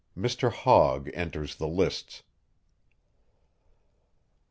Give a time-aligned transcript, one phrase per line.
[0.17, 0.51] MR.
[0.51, 2.23] HOGG ENTERS THE LISTS.